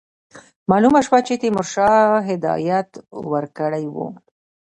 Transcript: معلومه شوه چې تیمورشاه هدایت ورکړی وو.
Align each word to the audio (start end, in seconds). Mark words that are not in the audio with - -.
معلومه 0.71 0.99
شوه 1.07 1.19
چې 1.27 1.33
تیمورشاه 1.43 2.25
هدایت 2.29 2.89
ورکړی 3.31 3.85
وو. 3.93 4.07